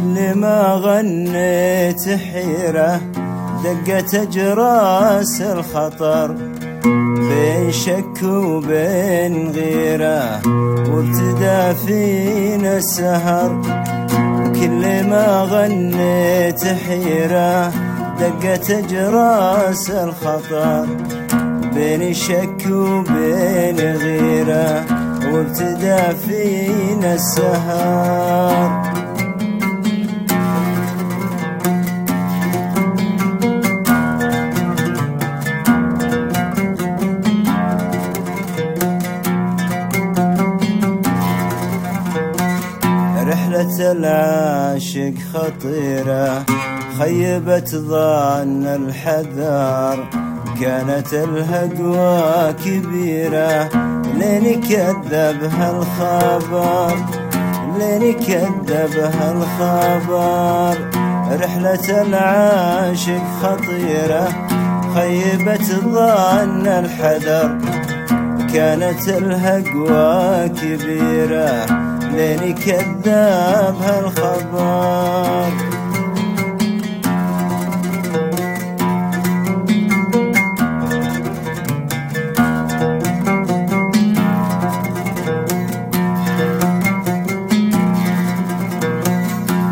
وكل 0.00 0.34
ما 0.34 0.80
غنيت 0.82 2.08
حيرة 2.08 3.00
دقت 3.64 4.14
أجراس 4.14 5.40
الخطر. 5.40 6.36
بين 7.28 7.72
شك 7.72 8.22
وبين 8.22 9.50
غيرة 9.50 10.40
وابتدى 10.90 11.74
فينا 11.86 12.76
السهر. 12.76 13.60
وكل 14.40 15.04
ما 15.10 15.48
غنيت 15.50 16.64
حيرة 16.64 17.72
دقت 18.20 18.70
أجراس 18.70 19.90
الخطر. 19.90 20.86
بين 21.74 22.14
شك 22.14 22.66
وبين 22.70 23.78
غيرة 23.78 24.84
وابتدى 25.32 26.16
فينا 26.26 27.14
السهر. 27.14 28.99
العاشق 43.80 45.14
خطيرة 45.34 46.44
خيبت 46.98 47.68
ظن 47.68 48.66
الحذر. 48.66 50.08
كانت 50.60 51.12
الهدوى 51.12 52.52
كبيرة 52.52 53.68
لين 54.18 54.60
كذبها 54.60 55.70
الخبر. 55.70 56.96
لين 57.78 58.12
كذبها 58.12 59.32
الخبر. 59.32 60.78
رحلة 61.42 62.02
العاشق 62.02 63.22
خطيرة 63.42 64.28
خيبت 64.94 65.62
ظن 65.62 66.66
الحذر. 66.66 67.79
كانت 68.54 69.08
الهقوى 69.08 70.48
كبيرة 70.48 71.66
لين 72.12 72.54
كذبها 72.54 74.00
الخبر 74.00 75.52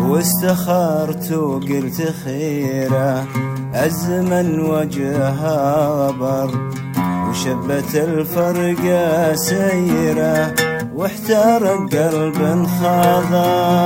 واستخرت 0.00 1.32
وقلت 1.32 2.14
خيرة 2.24 3.26
الزمن 3.84 4.60
وجهها 4.60 5.86
غبر 5.86 6.70
وشبت 7.30 7.94
الفرقة 7.94 9.34
سيرة 9.34 10.54
واحترق 10.94 11.80
قلب 11.94 12.66
خضر 12.66 13.80